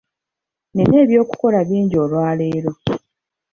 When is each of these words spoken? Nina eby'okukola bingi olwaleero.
Nina 0.73 0.95
eby'okukola 1.03 1.59
bingi 1.67 1.95
olwaleero. 2.03 2.71